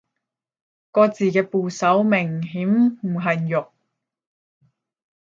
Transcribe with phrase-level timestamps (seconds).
[0.89, 3.71] 個字嘅部首明顯唔係肉